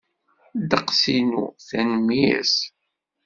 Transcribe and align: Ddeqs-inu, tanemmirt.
Ddeqs-inu, 0.61 1.45
tanemmirt. 1.67 2.57